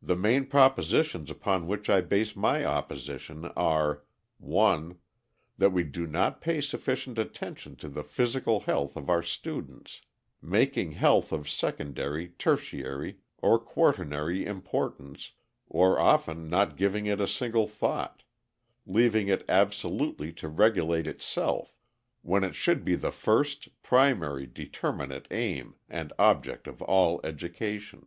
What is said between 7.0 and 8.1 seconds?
attention to the